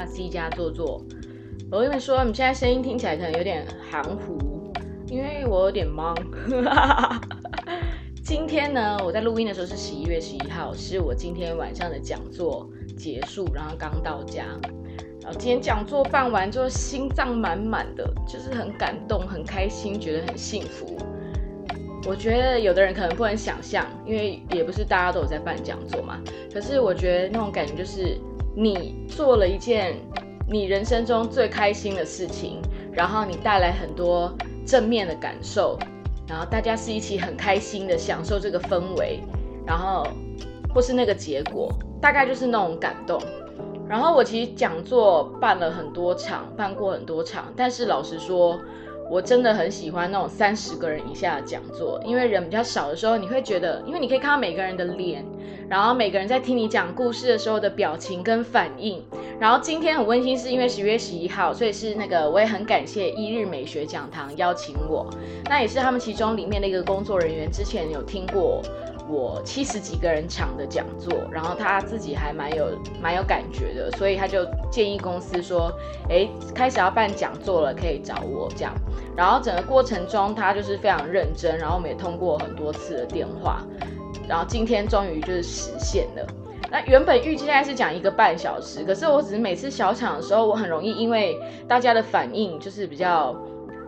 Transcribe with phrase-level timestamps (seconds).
[0.00, 1.04] 哈 C 加坐坐。
[1.70, 4.72] 我跟你们说，你现在声音听起来可能有点含糊，
[5.06, 6.16] 因为我有点忙。
[8.24, 12.66] 今天呢，我在录音的时候是十一月十一号，是我今天晚上的讲座
[12.96, 14.44] 结束，然后刚到家。
[15.22, 20.96] 然后今天讲座办完之后，心脏满满的，就是很感动、很开心，觉得很幸福。
[22.06, 26.18] 我觉得有的人可能不能想象，因为也不是大家都有在办讲座嘛。
[26.50, 28.16] 可是我觉得那种感觉就是，
[28.62, 29.96] 你做了一件
[30.46, 32.60] 你人生中最开心的事情，
[32.92, 34.30] 然后你带来很多
[34.66, 35.78] 正面的感受，
[36.28, 39.20] 然后大家是一起很开心的享受这个氛围，
[39.66, 40.06] 然后
[40.74, 43.18] 或是那个结果，大概就是那种感动。
[43.88, 48.60] 然后我其实讲座办了很多场，办过很多场，但是老实说。
[49.10, 55.24] 我真的很喜欢那种三十个人以下的讲座，因为人比较少的时候，你会觉得，因为你可以看到每个人的脸，
[55.68, 59.02] 然后每个人在听你讲故事的时候的表情跟反应。
[59.40, 65.10] 然后今天很温馨，是因为十月十一号，所以是那个我也很感谢一日美学讲堂邀请我，
[65.46, 68.62] 那也是他们其中里面的一个工作人员之前有听过。
[69.10, 75.72] 我七十几个人抢的讲座，然后他自己还蛮有蛮有感觉的，所以他就建议公司说，
[76.08, 78.72] 哎，开始要办讲座了，可以找我这样。
[79.16, 83.64] 然后整个过程中，他就是非常认真，然后我们也通过很多次的电话，
[84.28, 86.26] 然后今天终于就是实现了。
[86.70, 93.34] 那原本预计现在是讲一个半小时，可是我只是每次小场的时候，我很容易因为大家的反应就是比较，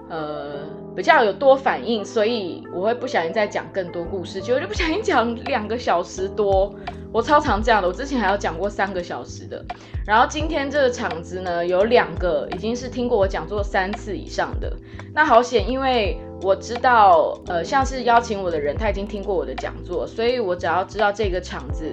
[0.09, 0.82] 呃。
[0.95, 6.75] 比较有多反应，所以我会不小心再讲更多故事，结果就不小心讲两个小时多。
[7.13, 9.63] 我超常这样的，我之前还有讲过三个小时的。
[10.07, 14.75] 然后今天这个场子呢，有两个已经是听过我讲座三次以上的。
[15.15, 21.85] 那好险，因为我知道，呃，像是邀请我的人他已经听过我的讲座，所以我只要知道这个场子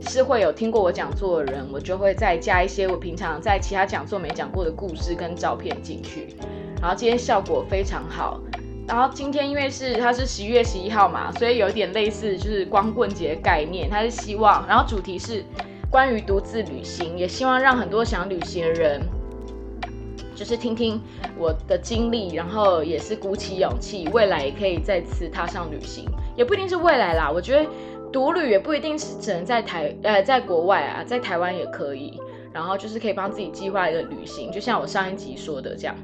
[0.00, 6.36] 是会有听过我讲座的人，我就会再加一些我平常在其他讲座没讲过的故事跟照片进去。
[6.80, 8.40] 然后今天效果非常好。
[8.86, 13.90] 然后今天因为是它是十一月十一号嘛，所以有点类似就是光棍节概念。
[13.90, 15.44] 它是希望，然后主题是
[15.90, 19.02] 关于独自旅行，也希望让很多想旅行的人，
[20.34, 20.98] 就是听听
[21.36, 26.06] 我的经历，然后也是鼓起勇气，未来也可以再次踏上旅行。
[26.34, 27.68] 也不一定是未来啦，我觉得
[28.10, 32.18] 独旅也不一定是只能在台呃在国外啊，在台湾也可以。
[32.50, 35.94] 然后就是可以帮自己计划一个旅行，就像我上一集说的这样。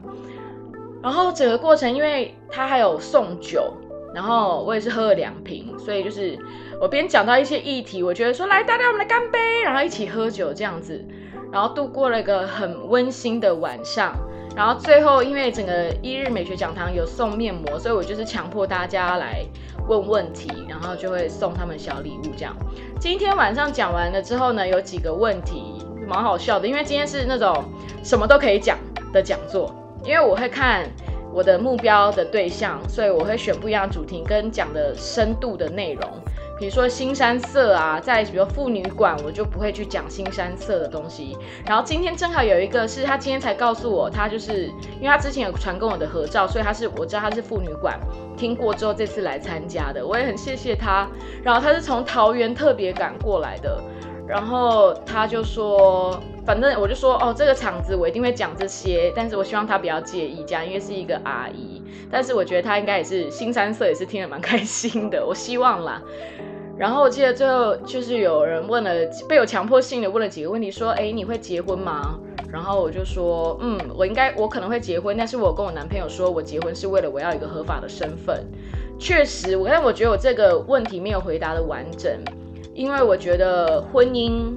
[1.05, 3.75] 然后整个过程，因为他还有送酒，
[4.15, 6.39] 然后我也是喝了两瓶，所以就是
[6.81, 11.05] 我边讲到一些议题，我觉得说来大家我们来干杯，然后一起喝酒这样子，
[11.53, 14.17] 然后度过了一个很温馨的晚上。
[14.57, 19.45] 然后最后因为整个一日美学讲堂有送面膜，所以我就是强迫大家来
[19.87, 22.57] 问问题，然后就会送他们小礼物这样。
[22.99, 27.63] 今天晚上讲完了之后呢，有几个问题蛮好笑的，因为今天是那种
[28.03, 28.79] 什么都可以讲
[29.13, 29.75] 的讲座。
[30.05, 30.85] 因为我会看
[31.33, 36.09] 我的目标的对象，所以我会选不一样主题跟讲的深度的内容。
[36.57, 41.37] 比如说新山色啊，在比如妇女馆，我就不会去讲新山色的东西。
[41.67, 44.67] 然后今天正好有一个是他今天才告诉我，他就是
[45.01, 47.99] 因为他之前有传跟我的合照，所以他是我知道他是妇女馆
[48.37, 51.09] 听过之后这次来参加的，我也很谢谢他。
[51.43, 53.83] 然后他是从桃园特别赶过来的，
[54.25, 56.23] 然后他就说。
[56.47, 61.83] 反正我就说哦，这个场子我一定会讲这些，但是我希望他不要介意这样，因为是一个阿姨。
[62.11, 66.03] 但是我觉得他应该也是新三色，也是听得蛮 开心的，我希望啦。
[66.77, 68.91] 然后我记得最后就是有人问了，
[69.29, 72.19] 被我强迫性的问了几个问题，说哎你会结婚吗？
[72.53, 78.45] 然后我就说嗯，我应该我可能会结婚，但是我跟我男朋友说我结婚是为了我要一个合法的身份。
[78.99, 82.13] 确实，我但我觉得我这个问题没有回答的完整，
[82.75, 84.53] 因为我觉得婚姻。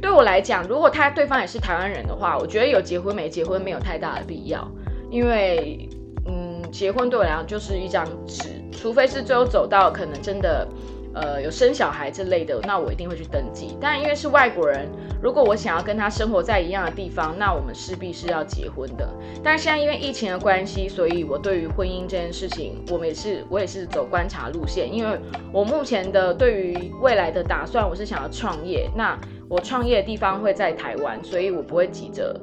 [0.00, 4.66] 对我来讲，如果他对方也是台湾人的话，我觉得有结婚没结婚没有太大的必要，
[5.10, 5.88] 因为
[6.26, 10.68] 嗯，结婚对我来讲就是一张纸，除非是最后走到可能真的
[11.14, 13.76] 呃有生小孩之类的，那我一定会去登记。
[13.80, 14.86] 但因为是外国人，
[15.22, 19.08] 如果我想要跟他生活在一样的地方，那我们势必是要结婚的。
[19.42, 25.18] 但是现在因为疫情的关系，所以我对于婚姻这件事情，我们也是我也是走观察路线，因为
[25.50, 29.18] 我目前的对于未来的打算，我是想要创业，那。
[29.48, 32.38] 我创业的地方会在台湾，所以我不会急着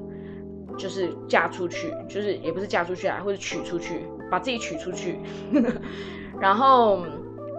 [0.78, 5.20] 就是嫁出去，就是也不是嫁出去啊，或者娶出去，把自己娶出去。
[6.42, 7.00] 然后，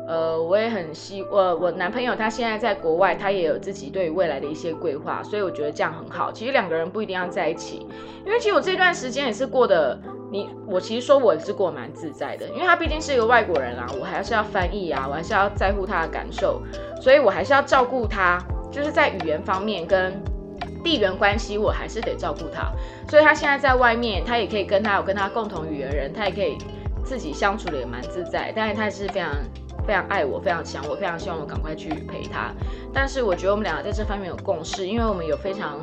[0.09, 6.31] 呃，我也很希我我男朋友他现在在国外，他也有自己对未来的一些规划，所以我觉得这样很好。
[6.31, 7.87] 其实两个人不一定要在一起，
[8.27, 9.99] 因为其实我这段时间也是过得，
[10.31, 16.61] 你我其实说我是过蛮自在的，因为他毕竟是一个外国人啊，我还是要翻译啊，我还是要在乎他的感受，
[17.01, 18.39] 所以我还是要照顾他。
[18.77, 20.13] 就是在语言方面跟
[20.85, 22.71] 地缘关系我还是得照顾他，
[23.09, 26.59] 所以他现在在外面，他也可以跟他有跟他共同语言人，他也可以
[27.03, 29.31] 自己相处的也蛮自在，但是他是非常
[29.87, 32.53] 非常爱我，非常想我，非常希望我赶快去陪他。
[32.93, 35.81] 但是我觉得我们两个在这方面有共识，因为我们有非常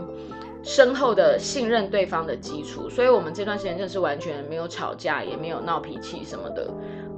[0.62, 6.70] 深厚的信任对方的基础，所以我们这段时间真是完全没有吵架，也没有闹脾气什么的。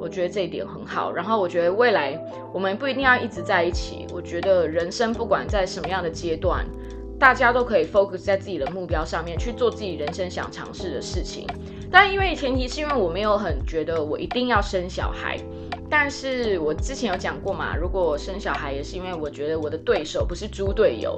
[0.06, 1.12] 我觉得这一点很好。
[1.12, 2.16] 然后我觉得未来
[2.54, 6.64] 我们不一定要一直在一起，我觉得人生不管在什么样的阶段。
[7.18, 11.48] 大家都可以 focus 在自己的目标上面去做自己人生想尝试的事情，
[11.90, 15.40] 但因为前提是因为我没有很觉得我一定要生小孩，
[15.90, 21.18] 但是我之前有讲过嘛，如果生小孩也是因为我觉得我的对手不是猪队友，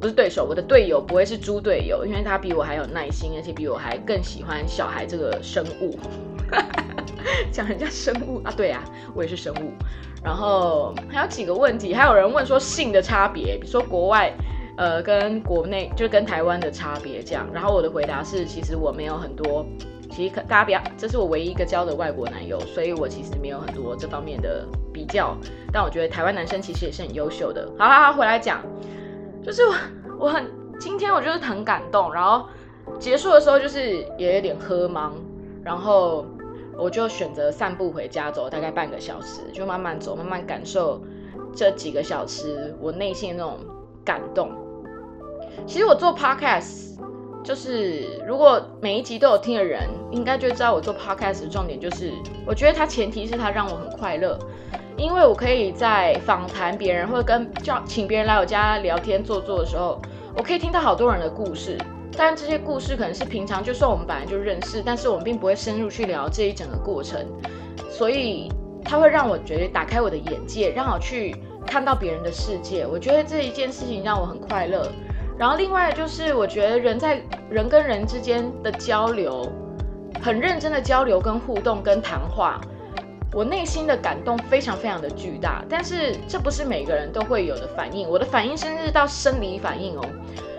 [0.00, 5.98] 不是对手，我的队友不会是猪队友，因为他比我还有耐心，而且比我还更喜欢小孩这个生物。
[7.50, 8.82] 讲人家生物啊，对啊，
[9.14, 9.72] 我也是生物。
[10.22, 14.32] 然后还有几个问题，还有人问说性的差别，比如说国外。
[14.78, 19.64] 呃，跟国内就是跟台湾的差别这样，然后我的回答是，其实我没有很多，
[20.10, 25.34] 其实可大家不要，这是我唯一一个交的外国男友，所以我其实没有很多这方面的比较，
[25.72, 27.66] 但我觉得台湾男生其实也是很优秀的。
[27.78, 28.62] 好好好，回来讲，
[29.46, 29.74] 就是我
[30.18, 30.44] 我很
[30.76, 32.48] 今天我就是很感动，然后
[32.98, 35.12] 结束的时候就是也有点喝懵，
[35.62, 36.26] 然后
[36.76, 41.00] 我就选择散步回家，走大概半个小时，就慢慢走，慢慢感受
[41.54, 43.60] 这几个小时我内心那种
[44.04, 44.50] 感动。
[45.64, 46.98] 其实我做 podcast，
[47.44, 52.12] 就是如果每一集都有听的人，应该就知道我做 podcast 的重点就是，
[52.44, 54.36] 我觉得它前提是它让我很快乐，
[54.96, 60.00] 因为我可以在访谈别人或者跟叫请别人来我家聊天坐坐的时候，
[60.34, 61.76] 我可以听到好多人的故事，
[62.16, 67.24] 但这些故事可能是平常就算我们本来就认识，但是我们并不会深入去聊这一整个过程，
[67.90, 68.50] 所以
[68.82, 72.86] 它会让我觉得打开我的眼界，让我去看到别人的世界。
[72.86, 74.90] 我觉得这一件事情让我很快乐。
[75.38, 77.20] 然后另外就是，我觉得人在
[77.50, 79.46] 人跟人之间的交流，
[80.22, 82.58] 很认真的交流跟互动跟谈话，
[83.32, 85.64] 我内心的感动非常非常的巨大。
[85.68, 90.04] 但是这不是每个人都会有的反应，我的反应甚至到生理反应哦，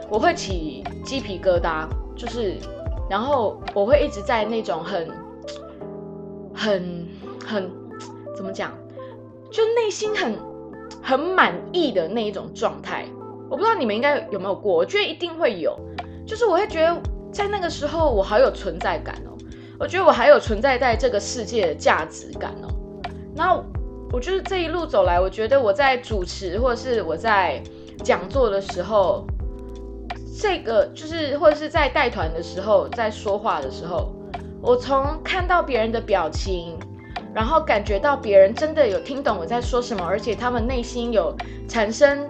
[0.09, 2.55] 我会起鸡皮疙瘩，就是，
[3.09, 5.07] 然后我会一直在那种很
[6.53, 7.07] 很
[7.45, 7.71] 很
[8.35, 8.71] 怎么讲，
[9.51, 10.35] 就内心很
[11.01, 13.05] 很满意的那一种状态。
[13.49, 15.79] 我不知道你们应该有没有过，我觉得一定会有，
[16.25, 19.36] 就是我会觉得在那个时候我好有存在感哦，
[19.79, 22.67] 我觉得我还有存在在这个世界的价值感哦。
[23.35, 23.63] 然后
[24.11, 27.61] 我就是这一路走来，我觉得我在主持或者是我在
[28.03, 29.25] 讲座的时候，
[30.39, 34.11] 这个就是或者是在带团的时候，在说话的时候，
[34.61, 36.77] 我从看到别人的表情，
[37.33, 41.35] 然后感觉到别人真的有听懂我在说什么，而且他们内心有
[41.67, 42.29] 产生。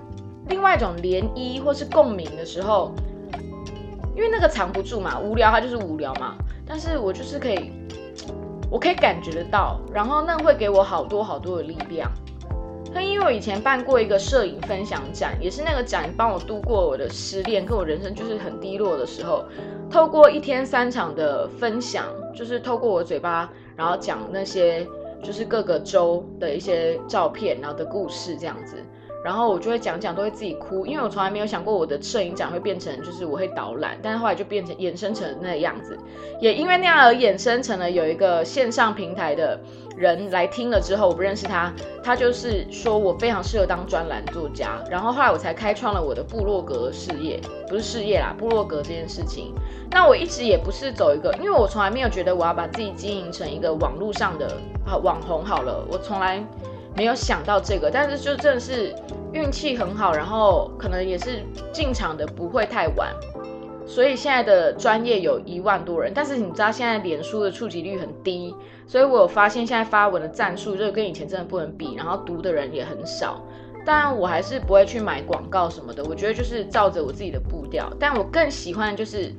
[0.49, 2.93] 另外一种涟漪或是共鸣的时候，
[4.15, 6.35] 因为那个藏不住嘛，无聊它就是无聊嘛。
[6.67, 7.71] 但是我就是可以，
[8.69, 12.11] 我可以感觉得到，然后那会给我好多好多的力量。
[12.93, 19.43] 那因为我以前办过一个摄影分享展，也是那个展帮我度过我的失恋，跟我人生就是很低落的时候，
[19.89, 24.87] 透过一天三场的分享，就是透过我嘴巴，然后讲那些
[25.21, 28.77] 就是各个州的一些照片，然后的故事这样子。
[29.27, 35.99] 然后我就会讲讲，都会自己哭，因为我从来没有想过我的摄影展会变成就是我会导览，但是后来就变成衍生成那个样子，
[36.39, 39.59] 也因为那样而衍生成了有一个线上平台的
[39.97, 49.53] 人来听了之后，我不认识他，他就是说我非常适合当专栏作家，然后后来我才开创了我的部落格事业，不是事业啦，部落格这件事情。
[49.91, 54.47] 那我一直也不是走一个，因为我从来没有觉得我要把自己经营成一个网络上的
[54.85, 56.41] 啊网红好了，我从来。
[56.95, 58.91] 没有想到这个，但是就真的是
[59.33, 63.13] 运气很好，然后可能也是进场的不会太晚，
[63.85, 66.11] 所以现在的专业有一万多人。
[66.15, 68.55] 但是你知道现在脸书的触及率很低，
[68.87, 73.43] 所以我有发现现在发文的赞数就跟以前真的不能比，然后读的人也很少。
[73.85, 77.89] 但我还是不会去买广告什么的，我觉得就是照着我自己的步调。
[77.99, 79.33] 但我更喜欢就是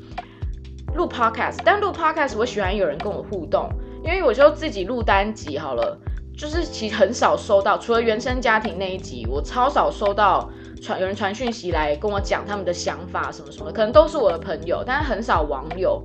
[0.95, 3.69] 录 podcast，但录 podcast 我喜欢有人跟我互动，
[4.03, 5.99] 因为我就自己录单集好了。
[6.39, 10.49] 就是其实很少收到，除了原生家庭那一集，我超少收到
[10.81, 16.01] 传有人传讯息来跟我讲他们的想法什么什么，可能都是我的朋友，但是很少网友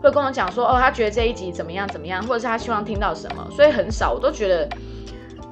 [0.00, 4.68] 会跟我讲说，哦，他觉得这一集怎么样怎么样，或者是他希望听到什么，所以很少，我都觉得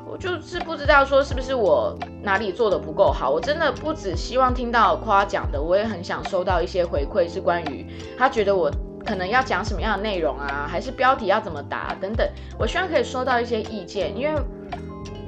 [0.08, 7.84] 我就是不知道说是不是我哪里做的不够好，我真的不只希望听到夸奖的，我也很想收到一些回馈，是关于
[8.16, 8.70] 他觉得我。
[9.04, 12.26] 可能要讲什么样的内容啊，还是标题要怎么打等等，
[12.58, 14.40] 我希望可以收到一些意见，因为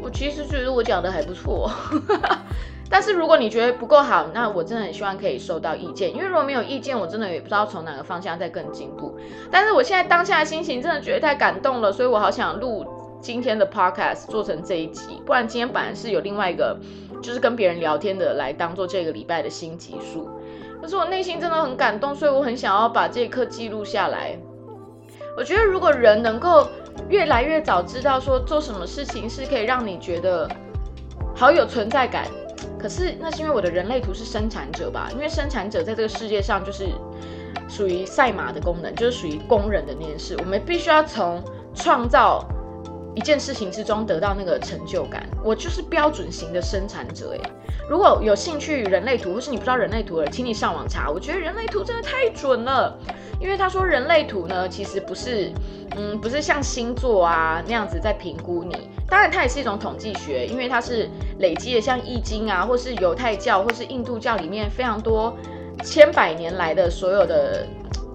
[0.03, 1.71] 我其实觉得我讲的还不错，
[2.91, 9.17] 但是如果你觉得不够好，那我真的很希望可以收到意见，因为如果没有意见，我真的也不知道从哪个方向再更进步。
[9.51, 12.87] 但是我现在当下的心情真的觉得太感动了，所以我好想录
[13.21, 16.79] 今天的 podcast 做成这一集，不然今天本来是有另外一个
[17.23, 20.29] 就是跟别人聊天的来当做这个礼拜的新集数。
[20.85, 24.39] 可是我内心真的很感动，所以我很想要把这一刻记录下来。
[25.35, 26.69] 我觉得如果人能够
[27.09, 30.47] 越来越早知道说做什么事情是可以让你觉得
[31.35, 32.27] 好有存在感，
[32.79, 35.09] 可是那是因为我的人类图是生产者吧？
[35.15, 36.89] 因为生产者在这个世界上就是
[37.67, 40.37] 属于赛马的功能，就是属于工人的那件事。
[40.41, 41.43] 我们必须要从
[41.75, 42.47] 创造
[43.15, 45.27] 一件事情之中得到那个成就感。
[45.43, 47.41] 我就是标准型的生产者诶。
[47.89, 51.11] 如果有兴趣人类图，或是你不知道人类图的，请你上网查。
[51.11, 52.99] 我觉得人类图真的太准了，
[53.41, 55.53] 因为他说人类图呢，其实不是，
[55.97, 58.89] 嗯，不是像星座啊那样子在评估你。
[59.07, 61.09] 当然，它也是一种统计学，因为它是
[61.41, 65.37] 累积的，像易经啊，或是犹太教，或是印度教里面非常多
[65.85, 67.67] 千百年来的所有的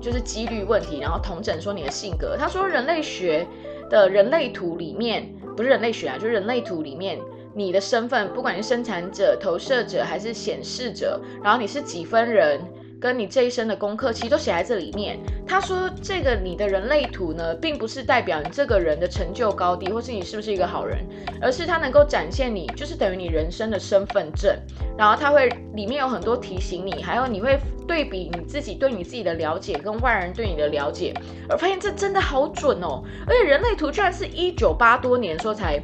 [0.01, 2.35] 就是几率问题，然后统整说你的性格。
[2.35, 3.45] 他说人类学
[3.89, 5.27] 的人类图里面，
[5.57, 7.19] 不是人类学啊，就是人类图里面。
[7.55, 12.61] 你的身份，不管是生产者、投射者还是显示者，然后你是几分人，
[12.99, 15.17] 跟你这一生的功课，其实都写在这里面。
[15.47, 20.99] 他说，这个你的人类图呢，并不是代表你这个人的成就高低，或是你是不是一个好人，
[21.41, 24.53] 而是它能够展现你，就是等于你人生的身份证。
[24.97, 31.13] 然后它会里面有很多提醒你，还有你会对比你自己对你自己的了解跟外人对你的了解，
[31.49, 33.01] 而发现这真的好准哦。
[33.25, 35.81] 而且人类图居然是一九八多年说才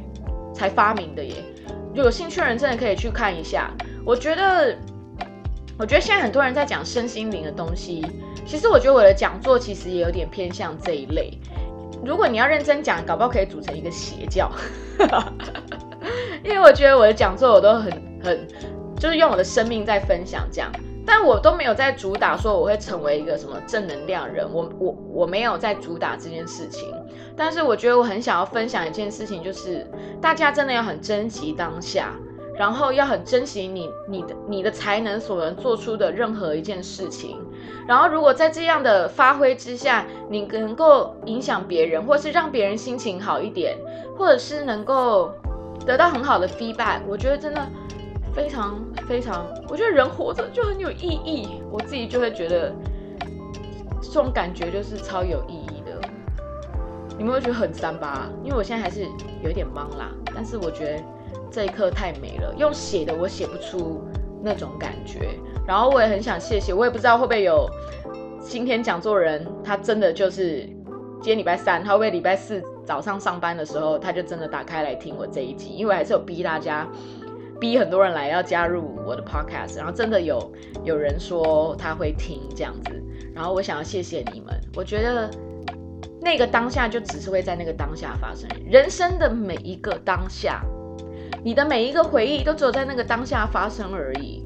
[0.54, 1.34] 才发明的耶。
[1.94, 3.70] 有兴趣的人真的可以去看一下。
[4.04, 4.76] 我觉得，
[5.78, 8.04] 我觉得现在很多人在讲身心灵的东西，
[8.46, 11.38] 其实我觉得我的讲座其实也有点偏向这一类。
[12.04, 14.50] 如果你要认真讲，搞不好可以组成一个邪教，
[16.42, 17.92] 因为我觉得我的讲座我都很
[18.22, 18.48] 很，
[18.98, 20.70] 就是用我的生命在分享这样。
[21.08, 26.92] 但我都没有在主打说我会成为一个什么正能量人，我我我没有在主打这件事情。
[27.36, 29.86] 但是我觉得我很想要分享一件事情，就是
[30.20, 32.12] 大家真的要很珍惜当下，
[32.58, 37.38] 然后要很珍惜你你的你的才能所能做出的任何一件事情。
[37.86, 43.76] 然后如果在这样的发挥之下，你能够影响别人，或是让别人心情好一点，
[44.16, 45.32] 或者是能够
[45.86, 47.60] 得到很好的 feedback，我觉得真的。
[48.34, 52.70] 非常非常，我觉得人活着就很有意义，我自己就会觉得
[54.02, 55.98] 这种感觉就是超有意义的。
[57.16, 59.06] 你们会觉得很三八，因为我现在还是
[59.42, 61.02] 有点懵啦，但是我觉得
[61.50, 64.02] 这一刻太美了，用写的我写不出
[64.42, 65.38] 那种感觉。
[65.66, 67.68] 然后我也很想谢谢，我也不知道会不会有
[68.40, 70.60] 今天讲座人，他真的就是
[71.20, 76.86] 今天礼拜三，他会不会礼拜四早上上班的时候，他就真的打开来听我这一集，因为还是有逼大家。
[77.58, 80.52] 逼很多人来要加入我的 podcast，然后真的有
[80.84, 83.02] 有人说他会听这样子，
[83.34, 84.54] 然后我想要谢谢你们。
[84.74, 85.30] 我觉得
[86.20, 90.62] 那个当下就只是会在那个当下发生，人生的每一个当下，
[91.46, 94.44] 你的每一个回忆都只有在那个当下发生而已。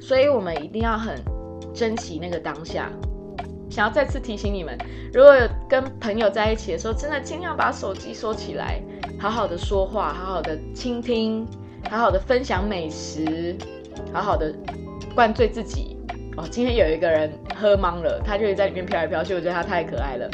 [0.00, 1.20] 所以我们一定要很
[1.74, 2.88] 珍惜那个当下。
[3.68, 4.78] 想要再次提醒你们，
[5.12, 5.34] 如果
[5.68, 8.80] 跟朋友在一起的时候，真的尽量把手机收起来，
[9.18, 11.44] 好好的说话，好好的倾听。
[11.90, 13.56] 好好的分享美食，
[14.12, 14.54] 好好的
[15.16, 15.98] 灌醉自己
[16.36, 16.44] 哦。
[16.48, 20.30] 今天有一个人喝懵了，他就在里面飘来飘去，我觉得他太可爱了。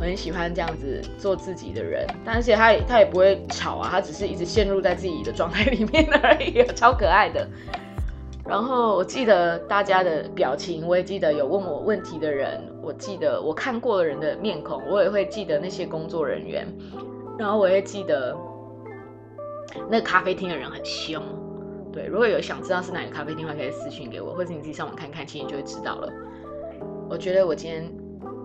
[0.00, 7.46] 我很喜欢这样子做自己的人，但是他也他也不会吵啊，他只是一直陷入在自己的状态里面而已，超可爱的。
[8.48, 16.66] 然后我记得大家的表情，我也记得有问我问题的人，我记得我看过的人的面孔，我也会记得那些工作人员，
[17.38, 18.34] 然后我也记得。
[19.88, 21.22] 那个咖啡厅的人很凶，
[21.92, 22.04] 对。
[22.06, 26.12] 如果有想知道是哪个咖啡厅的话，可以私信给我，或者你自己上网看看，其实你就会知道了。
[27.08, 27.88] 我觉得我今天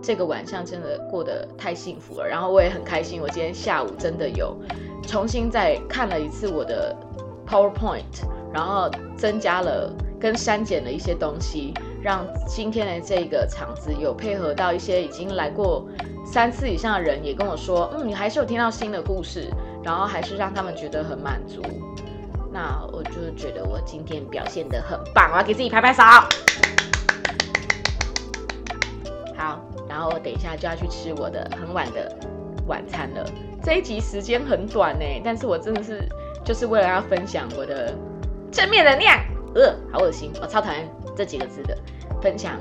[0.05, 3.19] 这个晚上真的过得太幸福了，然后我也很开心。
[3.19, 4.55] 我今天下午真的有
[5.01, 6.95] 重新再看了一次我的
[7.47, 8.03] PowerPoint，
[8.53, 15.87] 然后增加了跟删减了一些东西，让今天的这个场子有配合到一些已经来过
[16.23, 19.49] 三次以上的人，也跟我说，嗯，你还是有听到新的故事。
[19.83, 21.61] 然后还是让他们觉得很满足，
[22.51, 26.01] 那我就觉得我今天表现的很棒，我要给自己拍拍手。
[29.37, 29.61] 好，
[29.95, 32.13] 然后我等一下就要去吃我的很晚的
[32.67, 33.25] 晚餐了。
[33.63, 36.05] 这一集时间很短呢，但是我真的是
[36.43, 37.93] 就是为了要分享我的
[38.51, 39.17] 正面能量。
[39.55, 40.85] 呃，好恶心，我超讨厌
[41.15, 41.77] 这几个字的，
[42.21, 42.59] 分享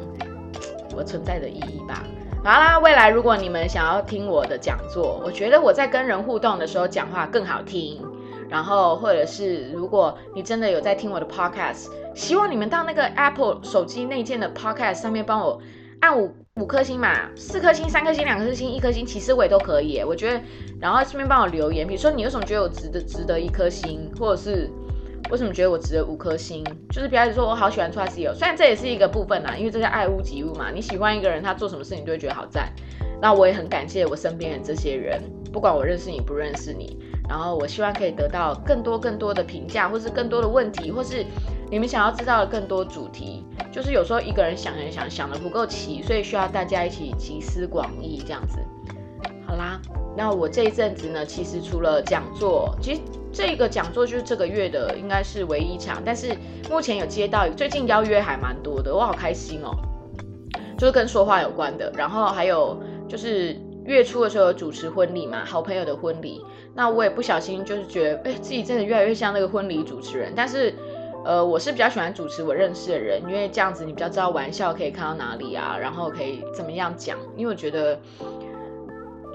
[0.96, 2.04] 我存在的意义吧。
[2.44, 8.00] 好啦，未来如果你们想要听我的讲座，我觉得我在跟人互动的时候讲话更好听。
[8.48, 15.60] 然后或者是如果你真的有在听我的 podcast，希望你们到那个 Apple 手机内建的 podcast 上面帮我
[16.00, 20.00] 按五五颗星嘛，四颗星、三颗星、两颗星、一颗星，其实我也都可以。
[20.06, 20.40] 我觉得，
[20.80, 24.70] 然后顺便帮我留言，比如说你为什么觉得我值得值得一颗星，或者是。
[25.30, 26.62] 为什么觉得我值得五颗星？
[26.90, 30.70] 就是比方说，我好喜欢 Trusty 哦，虽然这也是一个部分啦，因为这是爱屋及乌嘛。
[30.70, 32.70] 你喜欢一个人，他做什么事情都会觉得好赞。
[33.22, 35.18] 那我也很感谢我身边的这些人，
[35.50, 41.24] 不管我认识你不认识你，然后我希望可以得到更多更多的评价，或是更多的问题，或是
[41.70, 43.46] 你们想要知道的更多主题。
[43.74, 48.60] 就是有时候一个人想很想想的不够齐，所以需要大家一起集思广益这样子。
[49.44, 49.80] 好啦，
[50.16, 53.00] 那我这一阵子呢，其实除了讲座，其实。
[53.36, 56.00] 这个讲座就是这个月的，应该是唯一场。
[56.04, 56.32] 但是
[56.70, 59.76] 目前有接到，最近邀约还蛮多的，我好开心哦。
[60.78, 66.44] 就是跟说话有关的，然后还有就是月初的时候有主持婚礼嘛，好朋友的婚礼。
[66.76, 70.32] 那我也不小心就是觉得，哎，自己真的越来越像那个婚礼主持人。
[70.36, 70.72] 但是，
[71.24, 77.18] 呃，我是比较喜欢主持我认识的人，因为这样子你比较知道玩笑可以看到哪里啊，然后可以怎么样讲。
[77.36, 77.98] 因为我觉得。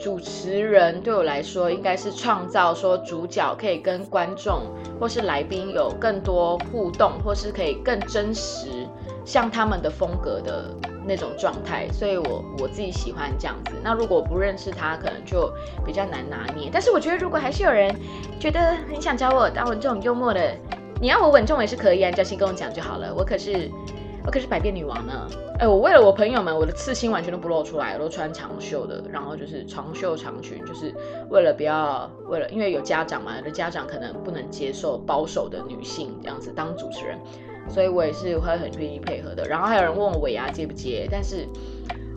[0.02, 4.62] 主持人对我来说，应该是创造说主角可以跟观众
[4.98, 8.88] 或是来宾有更多互动，或是可以更真实，
[9.26, 10.74] 像他们的风格的
[11.06, 11.86] 那种状态。
[11.92, 13.74] 所以我我自己喜欢这样子。
[13.84, 15.52] 那如果不认识他，可能就
[15.86, 16.70] 比较难拿捏。
[16.72, 17.94] 但是我觉得，如果还是有人
[18.40, 20.56] 觉得很想找我当我这种幽默的，
[21.02, 23.14] 你要我稳重也是可以啊，交心跟我讲就好了。
[23.16, 23.70] 我可是。
[24.26, 25.28] 我可是百变女王呢！
[25.58, 30.94] 哎，我为了我朋友们，我的刺青完全都不露出来，我都穿长袖的，然后就是长袖长裙，就是
[31.30, 37.18] 为了不要为了，因为有家长嘛，有的家长可能不能接受保守的女性这样子当主持人，
[37.70, 39.48] 所以我也是会很愿意配合的。
[39.48, 41.48] 然后还有人问我尾牙接不接，但是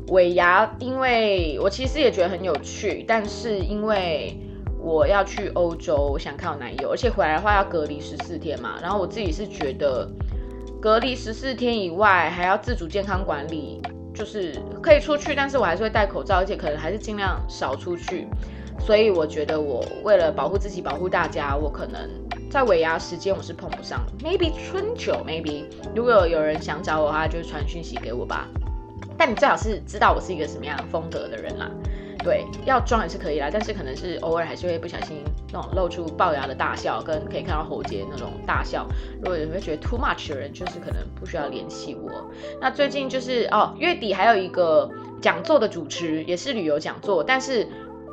[0.09, 4.37] 尾牙，因为我其实也觉得很有趣，但是因为
[4.83, 10.09] 我要去欧洲，我想看我男友，而且回来的话要隔离十四天嘛，然后我自己是觉得。
[10.80, 13.80] 隔离十四天以外，还要自主健康管理，
[14.13, 14.52] 就是
[14.83, 18.26] 可以出去，但是我还是会戴口罩，而且可能还是尽量少出去。
[18.80, 22.11] 所以我觉得，我为了保护自己、保护大家，我可能
[22.50, 24.04] 在尾牙时间我是碰不上。
[24.25, 28.49] Maybe 春酒，Maybe 如果有人想找我的话，就传讯息给我吧。
[29.17, 31.71] 但你最好是知道我是一个什么样的风格的人啦。
[32.23, 38.87] 对，要装也是可以啦，但是可能是偶尔还是会不小心那种露出龅牙的大笑，跟可以看到喉结那种大笑。
[39.21, 42.11] 如果有没有觉得 too much 的人，就是可能不需要联系我。
[42.61, 44.89] 那最近就是哦，月底还有一个
[45.21, 47.67] 讲座的主持，也是旅游讲座，但是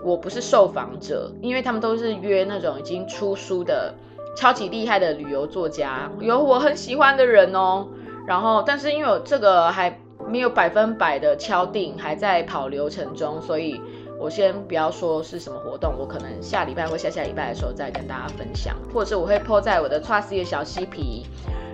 [0.03, 3.93] 我不是受访者，因为他们都是约那种已经出书的
[4.35, 7.87] 超级厉害的旅游作家，有我很喜欢的人哦。
[8.25, 13.79] 然后，但是因为我这个还没有百分百的敲定，还在跑流程中，所以。
[14.19, 21.25] 我先不要说是什么活动，我可能下礼拜或下下礼拜的时候再跟大家分享，或者是我会 po 在我的 Trust 的小嬉皮。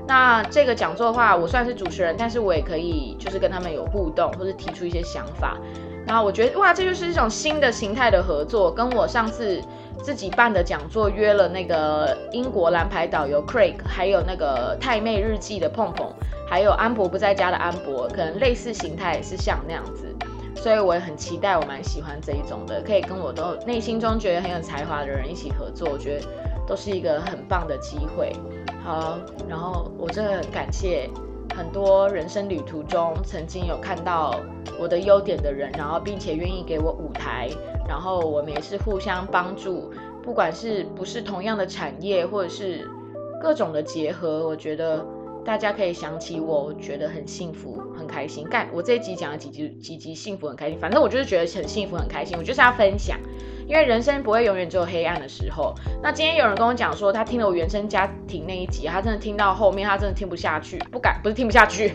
[0.07, 5.57] 那这个讲座的话，我算是主持人，但是我也可以就是跟他们有互动，或者提出一些想法。
[6.05, 9.59] 然后我觉得哇，这就是一种新的形态的合作，跟我上次
[10.03, 16.13] 自己办的讲座约了那个英国蓝牌导游 Craig，还有那个太妹日记的碰碰，
[16.47, 20.05] 还有安博不在家的安博，可能类似形态是像那样子。
[20.55, 26.25] 所以我也很期待，我蛮喜欢这一种的，可以跟我都内心中觉得很有才华的人一起合作，我觉得
[26.65, 28.33] 都是一个很棒的机会。
[28.83, 31.09] 好，然后我真的很感谢
[31.55, 34.39] 很多人生旅途中曾经有看到
[34.79, 37.49] 我的优点的人，然后并且愿意给我舞台，
[37.87, 39.91] 然后我们也是互相帮助，
[40.23, 42.89] 不管是不是同样的产业，或者是
[43.41, 45.05] 各种的结合，我觉得。
[45.45, 48.47] 大家可以想起我，我觉得很幸福、很开心。
[48.47, 50.77] 干，我这一集讲了几集，几集幸福、很开心。
[50.79, 52.37] 反正我就是觉得很幸福、很开心。
[52.37, 53.19] 我就是要分享，
[53.67, 55.73] 因为人生不会永远只有黑暗的时候。
[56.03, 61.93] 那今天有人跟我讲说，他听了我原生家庭那一集，他真的听到后面，他真的听不下去，不敢，不是听不下去，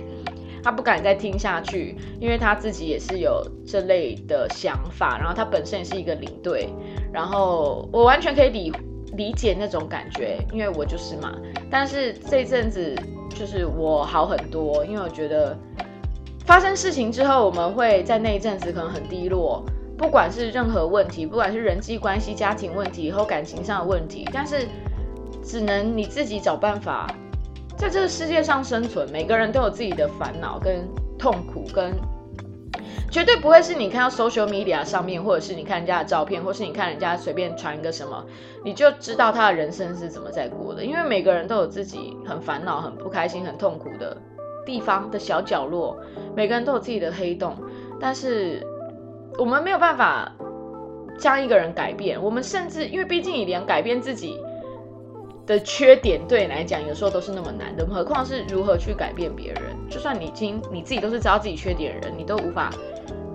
[0.62, 6.68] 他不敢再听下去，因为他自己也是有这类的想法，然后他本身也是一个领队，
[7.12, 8.72] 然后我完全可以理
[9.16, 11.32] 理解那种感觉，因为我就是嘛。
[11.70, 12.96] 但是这阵子。
[13.32, 15.56] 就是我好很多，因为我觉得
[16.44, 19.64] 发生事情之后，我们会在那一阵子可能很低落，
[19.96, 24.66] 不管是任何问题，不管是人际关系、家庭问题以后感情上的问题，但是
[25.44, 27.06] 只能你自己找办法
[27.76, 29.08] 在这个世界上生存。
[29.10, 31.94] 每个人都有自己的烦恼跟痛苦跟。
[33.10, 38.24] 绝对不会是你看到 social media 上面，或者是你看人家的照片，或是你看人家随便传一个什么，
[38.64, 40.84] 你就知道他的人生是怎么在过的。
[40.84, 44.16] 因为每个人都有自己很烦恼、很不开心、很痛苦的
[44.64, 45.96] 地方的小角落，
[46.34, 47.56] 每个人都有自己的黑洞。
[48.00, 48.66] 但是
[49.38, 50.32] 我们没有办法
[51.18, 54.38] 将一个人改变，我们甚至因为毕竟你连改变自己
[55.46, 59.62] 的缺点对你来讲，有时候都是那么难的，何况是如何去改变别人？
[59.90, 62.70] 就算你已经你自己都是知道自己缺点的人，你都无法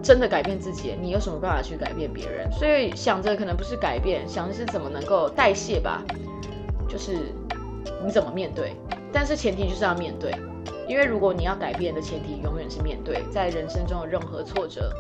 [0.02, 2.50] 真的改变自己，你有什么办法去改变别人？
[2.52, 6.02] 所以想着可能不是改变，想的是怎么能够代谢吧，
[6.88, 7.18] 就是
[8.04, 8.74] 你怎么面对。
[9.12, 10.32] 但是前提就是要面对，
[10.88, 14.92] 因为如果你要改变的前提永远是面对，在人生中的任何挫折，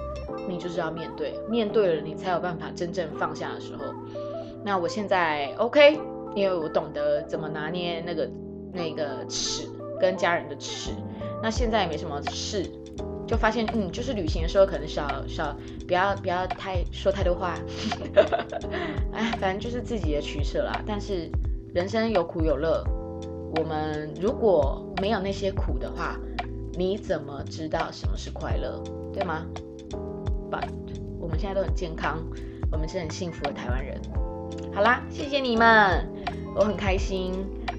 [0.47, 3.93] 你就是要面对，面对了你才有办法真正放下的时候。
[4.63, 5.99] 那我现在 OK。
[6.35, 8.29] 因为我懂得怎么拿捏那个
[8.73, 9.69] 那个尺
[10.01, 10.91] 跟家人的尺，
[11.41, 12.69] 那现在也没什么事，
[13.25, 15.55] 就发现嗯，就是旅行的时候可能少少
[15.87, 17.57] 不要不要太说太多话，
[19.15, 20.83] 哎，反正就是自己的取舍啦。
[20.85, 21.29] 但是
[21.73, 22.83] 人生有苦有乐，
[23.57, 26.19] 我们如果没有那些苦的话，
[26.77, 29.45] 你怎么知道什么是快乐，对吗
[30.51, 30.67] ？But
[31.19, 32.19] 我们现在都很健康，
[32.71, 33.99] 我们是很幸福的台湾人。
[34.73, 36.05] 好啦，谢谢你们，
[36.55, 37.33] 我很开心。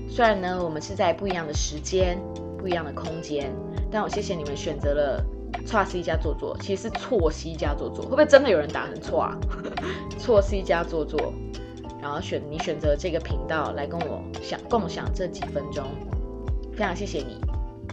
[0.09, 2.19] 虽然呢，我们是在不一样的时间、
[2.59, 3.53] 不一样的空间，
[3.91, 5.25] 但我谢谢你们选择了
[5.67, 9.37] 错 C 加做做，其实是错 C 加做做，会不会真的有人打成错啊？
[10.19, 11.35] 错 C 加做做，
[12.07, 15.85] 然后选你选择这个频道来跟我享共享这几分钟，
[16.73, 17.41] 非常谢谢你，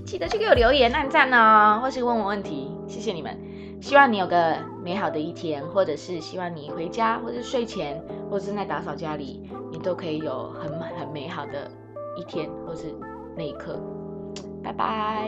[0.05, 3.35] 记得去给我留言、按赞哦，或是问我问题，谢谢你们。
[3.81, 7.99] 希望你有个美好的一天，或者是希望你回家，或者睡前，
[8.29, 11.67] 或者是在打扫家里，你都可以有很很美好的
[12.15, 12.93] 一天，或是
[13.35, 13.79] 那一刻。
[14.63, 15.27] 拜拜。